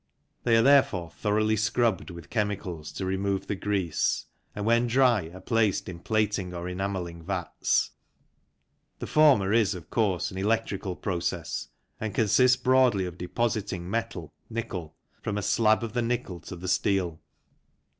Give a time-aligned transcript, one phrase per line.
[0.45, 5.39] They are therefore thoroughly scrubbed with chemicals to remove the grease, and when dry are
[5.39, 7.91] placed in plating or enamelling vats.
[8.97, 11.67] The former is, of course, an electrical process,
[11.99, 15.79] and consists broadly of depositing metal (nickel) from a FROM STORES TO RAILWAY DRAY 41
[15.79, 17.19] slab of the nickel to the steel.